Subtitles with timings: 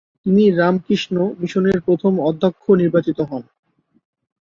[0.21, 3.43] তিনি রামকৃষ্ণ মিশনের প্রথম অধ্যক্ষ নির্বাচিত হন।